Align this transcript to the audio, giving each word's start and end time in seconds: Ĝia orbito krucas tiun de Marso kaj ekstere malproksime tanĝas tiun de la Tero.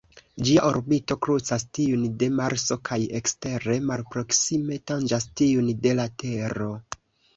Ĝia 0.45 0.61
orbito 0.67 1.17
krucas 1.25 1.65
tiun 1.79 2.07
de 2.23 2.29
Marso 2.39 2.77
kaj 2.91 2.99
ekstere 3.21 3.77
malproksime 3.91 4.81
tanĝas 4.93 5.29
tiun 5.43 5.71
de 5.85 5.95
la 6.01 6.09
Tero. 6.25 6.73